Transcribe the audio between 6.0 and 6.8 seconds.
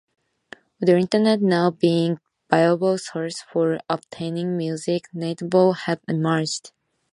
emerged.